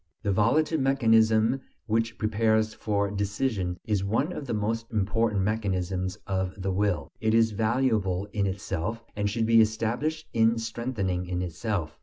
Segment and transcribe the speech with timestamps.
[0.23, 6.59] The volitive mechanism which prepares for decision is one of the most important mechanisms of
[6.59, 11.99] the will; it is valuable in itself, and should be established and strengthened in itself.